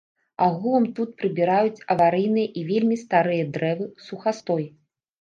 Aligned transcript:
Агулам 0.45 0.85
тут 0.99 1.09
прыбіраюць 1.19 1.85
аварыйныя 1.97 2.47
і 2.63 2.67
вельмі 2.73 3.01
старыя 3.05 3.49
дрэвы, 3.55 3.85
сухастой. 4.11 4.71